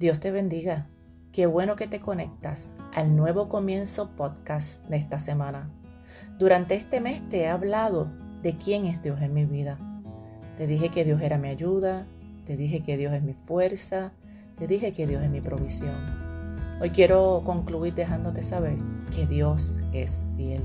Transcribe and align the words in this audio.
Dios 0.00 0.18
te 0.18 0.30
bendiga. 0.30 0.86
Qué 1.30 1.44
bueno 1.44 1.76
que 1.76 1.86
te 1.86 2.00
conectas 2.00 2.72
al 2.94 3.14
nuevo 3.16 3.50
comienzo 3.50 4.16
podcast 4.16 4.82
de 4.86 4.96
esta 4.96 5.18
semana. 5.18 5.68
Durante 6.38 6.74
este 6.74 7.02
mes 7.02 7.20
te 7.28 7.40
he 7.40 7.48
hablado 7.48 8.10
de 8.40 8.56
quién 8.56 8.86
es 8.86 9.02
Dios 9.02 9.20
en 9.20 9.34
mi 9.34 9.44
vida. 9.44 9.76
Te 10.56 10.66
dije 10.66 10.88
que 10.88 11.04
Dios 11.04 11.20
era 11.20 11.36
mi 11.36 11.48
ayuda, 11.48 12.06
te 12.46 12.56
dije 12.56 12.80
que 12.80 12.96
Dios 12.96 13.12
es 13.12 13.22
mi 13.22 13.34
fuerza, 13.34 14.12
te 14.56 14.66
dije 14.66 14.94
que 14.94 15.06
Dios 15.06 15.22
es 15.22 15.28
mi 15.28 15.42
provisión. 15.42 15.94
Hoy 16.80 16.88
quiero 16.88 17.42
concluir 17.44 17.94
dejándote 17.94 18.42
saber 18.42 18.78
que 19.14 19.26
Dios 19.26 19.78
es 19.92 20.24
fiel. 20.34 20.62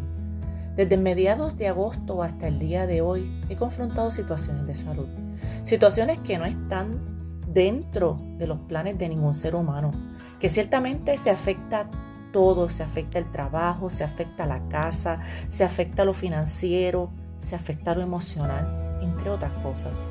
Desde 0.78 0.96
mediados 0.96 1.58
de 1.58 1.68
agosto 1.68 2.24
hasta 2.24 2.48
el 2.48 2.58
día 2.58 2.88
de 2.88 3.02
hoy 3.02 3.30
he 3.50 3.58
confrontado 3.58 4.12
situaciones 4.12 4.66
de 4.66 4.76
salud, 4.76 5.10
situaciones 5.64 6.20
que 6.20 6.38
no 6.38 6.46
están 6.46 7.15
dentro 7.56 8.20
de 8.38 8.48
los 8.48 8.60
planes 8.60 9.00
de 9.00 9.08
ningún 9.08 9.34
ser 9.34 9.56
humano, 9.56 9.92
que 10.40 10.50
ciertamente 10.50 11.16
se 11.16 11.32
afecta 11.32 11.90
todo, 12.34 12.70
se 12.70 12.84
afecta 12.84 13.18
el 13.18 13.32
trabajo, 13.32 13.90
se 13.90 14.04
afecta 14.04 14.46
la 14.46 14.68
casa, 14.68 15.22
se 15.48 15.64
afecta 15.64 16.04
lo 16.04 16.14
financiero, 16.14 17.10
se 17.38 17.56
afecta 17.56 17.96
lo 17.96 18.02
emocional, 18.02 19.00
entre 19.02 19.30
otras 19.30 19.54
cosas. 19.60 20.06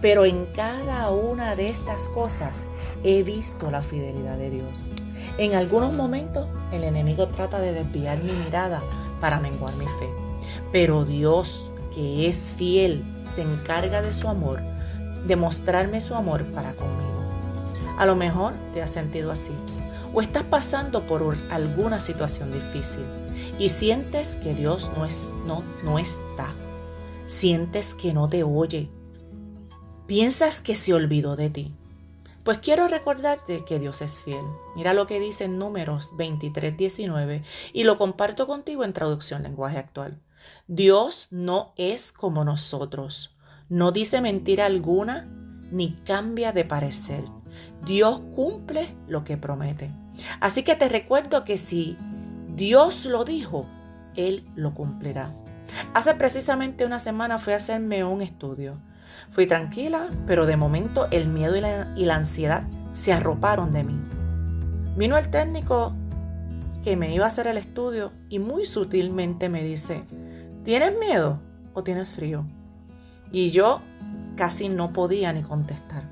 Pero 0.00 0.24
en 0.24 0.46
cada 0.54 1.10
una 1.10 1.56
de 1.56 1.66
estas 1.66 2.08
cosas 2.08 2.64
he 3.02 3.24
visto 3.24 3.72
la 3.72 3.82
fidelidad 3.82 4.38
de 4.38 4.50
Dios. 4.50 4.86
En 5.36 5.54
algunos 5.56 5.94
momentos 5.94 6.46
el 6.70 6.84
enemigo 6.84 7.26
trata 7.26 7.58
de 7.58 7.72
desviar 7.72 8.22
mi 8.22 8.30
mirada 8.30 8.84
para 9.20 9.40
menguar 9.40 9.74
mi 9.74 9.86
fe. 9.86 10.08
Pero 10.70 11.04
Dios, 11.04 11.72
que 11.92 12.28
es 12.28 12.36
fiel, 12.56 13.02
se 13.34 13.42
encarga 13.42 14.00
de 14.00 14.12
su 14.12 14.28
amor 14.28 14.73
demostrarme 15.26 16.00
su 16.00 16.14
amor 16.14 16.44
para 16.52 16.72
conmigo. 16.72 17.14
A 17.98 18.06
lo 18.06 18.16
mejor 18.16 18.54
te 18.72 18.82
has 18.82 18.90
sentido 18.90 19.30
así 19.30 19.52
o 20.12 20.22
estás 20.22 20.44
pasando 20.44 21.02
por 21.02 21.36
alguna 21.50 21.98
situación 22.00 22.52
difícil 22.52 23.04
y 23.58 23.68
sientes 23.68 24.36
que 24.36 24.54
Dios 24.54 24.90
no, 24.96 25.04
es, 25.04 25.20
no, 25.46 25.62
no 25.82 25.98
está. 25.98 26.52
Sientes 27.26 27.94
que 27.94 28.12
no 28.12 28.28
te 28.28 28.44
oye. 28.44 28.90
Piensas 30.06 30.60
que 30.60 30.76
se 30.76 30.94
olvidó 30.94 31.34
de 31.34 31.50
ti. 31.50 31.74
Pues 32.44 32.58
quiero 32.58 32.88
recordarte 32.88 33.64
que 33.64 33.78
Dios 33.78 34.02
es 34.02 34.18
fiel. 34.18 34.44
Mira 34.76 34.92
lo 34.92 35.06
que 35.06 35.18
dice 35.18 35.44
en 35.44 35.58
Números 35.58 36.10
23, 36.16 36.76
19 36.76 37.42
y 37.72 37.84
lo 37.84 37.96
comparto 37.96 38.46
contigo 38.46 38.84
en 38.84 38.92
traducción 38.92 39.42
lenguaje 39.42 39.78
actual. 39.78 40.20
Dios 40.66 41.28
no 41.30 41.72
es 41.76 42.12
como 42.12 42.44
nosotros 42.44 43.34
no 43.68 43.92
dice 43.92 44.20
mentira 44.20 44.66
alguna 44.66 45.26
ni 45.70 45.94
cambia 46.04 46.52
de 46.52 46.64
parecer. 46.64 47.24
Dios 47.86 48.20
cumple 48.34 48.94
lo 49.08 49.24
que 49.24 49.36
promete. 49.36 49.90
Así 50.40 50.62
que 50.62 50.76
te 50.76 50.88
recuerdo 50.88 51.44
que 51.44 51.58
si 51.58 51.96
Dios 52.54 53.04
lo 53.06 53.24
dijo, 53.24 53.66
Él 54.16 54.44
lo 54.54 54.74
cumplirá. 54.74 55.30
Hace 55.92 56.14
precisamente 56.14 56.86
una 56.86 56.98
semana 56.98 57.38
fui 57.38 57.52
a 57.52 57.56
hacerme 57.56 58.04
un 58.04 58.22
estudio. 58.22 58.76
Fui 59.32 59.46
tranquila, 59.46 60.08
pero 60.26 60.46
de 60.46 60.56
momento 60.56 61.08
el 61.10 61.26
miedo 61.26 61.56
y 61.56 61.60
la, 61.60 61.92
y 61.96 62.04
la 62.04 62.16
ansiedad 62.16 62.62
se 62.92 63.12
arroparon 63.12 63.72
de 63.72 63.84
mí. 63.84 64.00
Vino 64.96 65.16
el 65.18 65.30
técnico 65.30 65.92
que 66.84 66.96
me 66.96 67.12
iba 67.12 67.24
a 67.24 67.28
hacer 67.28 67.48
el 67.48 67.58
estudio 67.58 68.12
y 68.28 68.38
muy 68.38 68.66
sutilmente 68.66 69.48
me 69.48 69.64
dice, 69.64 70.04
¿tienes 70.64 70.96
miedo 70.98 71.40
o 71.72 71.82
tienes 71.82 72.10
frío? 72.10 72.46
Y 73.32 73.50
yo 73.50 73.80
casi 74.36 74.68
no 74.68 74.92
podía 74.92 75.32
ni 75.32 75.42
contestar. 75.42 76.04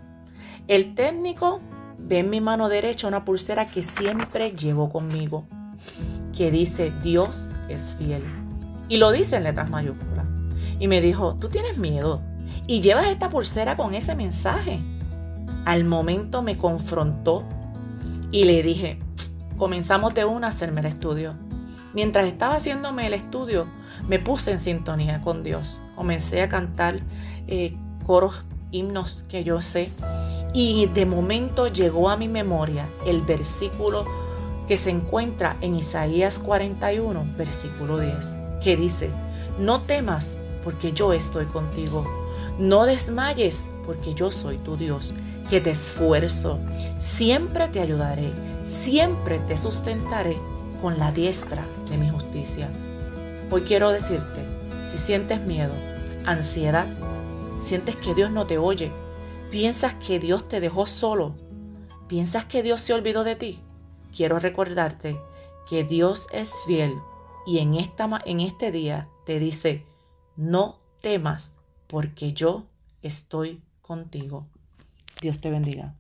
El 0.69 0.95
técnico 0.95 1.59
ve 1.99 2.21
en 2.21 2.31
mi 2.31 2.41
mano 2.41 2.69
derecha 2.69 3.09
una 3.09 3.25
pulsera 3.25 3.67
que 3.67 3.83
siempre 3.83 4.53
llevo 4.53 4.91
conmigo, 4.91 5.45
que 6.37 6.51
dice 6.51 6.93
Dios 7.03 7.49
es 7.69 7.95
fiel. 7.99 8.23
Y 8.89 8.97
lo 8.97 9.11
dice 9.11 9.37
en 9.37 9.45
letras 9.45 9.71
mayúsculas. 9.71 10.27
Y 10.79 10.89
me 10.89 11.01
dijo, 11.01 11.37
tú 11.37 11.49
tienes 11.49 11.79
miedo 11.79 12.21
y 12.67 12.81
llevas 12.81 13.07
esta 13.07 13.31
pulsera 13.31 13.77
con 13.77 13.95
ese 13.95 14.15
mensaje. 14.15 14.81
Al 15.65 15.85
momento 15.85 16.43
me 16.43 16.57
confrontó 16.57 17.45
y 18.31 18.45
le 18.45 18.63
dije, 18.63 18.99
comenzamos 19.59 20.15
de 20.15 20.25
una 20.25 20.49
a 20.49 20.51
hacerme 20.51 20.81
el 20.81 20.87
estudio. 20.87 21.35
Mientras 21.95 22.27
estaba 22.27 22.57
haciéndome 22.57 23.07
el 23.07 23.15
estudio, 23.15 23.67
me 24.09 24.19
puse 24.19 24.51
en 24.51 24.61
sintonía 24.61 25.21
con 25.23 25.43
Dios. 25.43 25.81
Comencé 25.95 26.43
a 26.43 26.49
cantar 26.49 27.01
eh, 27.47 27.77
coros, 28.07 28.45
himnos 28.71 29.25
que 29.29 29.45
yo 29.45 29.61
sé. 29.63 29.91
Y 30.55 30.87
de 30.87 31.07
momento 31.07 31.69
llegó 31.69 32.09
a 32.09 32.17
mi 32.17 32.29
memoria 32.29 32.89
el 33.07 33.23
versículo 33.23 34.07
que 34.67 34.77
se 34.77 34.91
encuentra 34.91 35.57
en 35.61 35.77
Isaías 35.77 36.39
41, 36.39 37.27
versículo 37.37 37.99
10, 37.99 38.15
que 38.63 38.77
dice, 38.77 39.11
no 39.59 39.83
temas 39.83 40.39
porque 40.65 40.93
yo 40.93 41.13
estoy 41.13 41.47
contigo. 41.47 42.07
No 42.59 42.87
desmayes 42.87 43.67
porque 43.85 44.15
yo 44.15 44.31
soy 44.31 44.59
tu 44.59 44.77
Dios, 44.77 45.15
que 45.51 45.61
te 45.61 45.71
esfuerzo. 45.71 46.59
Siempre 46.99 47.69
te 47.69 47.81
ayudaré, 47.81 48.31
siempre 48.65 49.39
te 49.41 49.59
sustentaré 49.59 50.39
con 50.83 50.99
la 50.99 51.13
diestra 51.13 51.65
de 51.89 51.97
mi 51.97 52.11
justicia. 52.11 52.69
Hoy 53.51 53.63
quiero 53.63 53.91
decirte, 53.91 54.45
si 54.91 54.99
sientes 54.99 55.41
miedo, 55.41 55.73
ansiedad, 56.27 56.87
sientes 57.61 57.95
que 57.95 58.15
Dios 58.15 58.33
no 58.33 58.49
te 58.49 58.59
oye, 58.59 58.91
piensas 59.53 59.95
que 59.95 60.19
Dios 60.19 60.49
te 60.49 60.59
dejó 60.59 60.89
solo, 60.89 61.37
piensas 62.09 62.47
que 62.47 62.65
Dios 62.65 62.81
se 62.81 62.95
olvidó 62.95 63.23
de 63.23 63.37
ti, 63.37 63.61
quiero 64.15 64.41
recordarte 64.41 65.17
que 65.69 65.85
Dios 65.85 66.27
es 66.33 66.53
fiel 66.67 66.95
y 67.47 67.61
en, 67.61 67.77
esta, 67.77 68.21
en 68.25 68.41
este 68.41 68.73
día 68.73 69.09
te 69.25 69.39
dice, 69.39 69.87
no 70.37 70.81
temas 71.01 71.53
porque 71.87 72.33
yo 72.33 72.65
estoy 73.03 73.63
contigo. 73.83 74.47
Dios 75.21 75.41
te 75.41 75.51
bendiga. 75.51 75.95